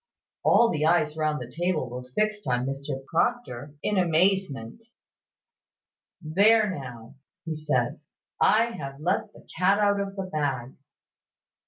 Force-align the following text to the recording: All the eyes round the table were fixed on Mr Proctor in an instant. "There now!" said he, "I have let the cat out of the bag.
All 0.43 0.69
the 0.71 0.83
eyes 0.83 1.15
round 1.15 1.39
the 1.39 1.51
table 1.55 1.87
were 1.87 2.01
fixed 2.15 2.47
on 2.47 2.65
Mr 2.65 3.05
Proctor 3.05 3.75
in 3.83 3.99
an 3.99 4.15
instant. 4.15 4.85
"There 6.23 6.71
now!" 6.71 7.17
said 7.53 7.91
he, 7.91 7.99
"I 8.47 8.63
have 8.71 8.99
let 8.99 9.31
the 9.31 9.47
cat 9.59 9.77
out 9.77 9.99
of 9.99 10.15
the 10.15 10.23
bag. 10.25 10.73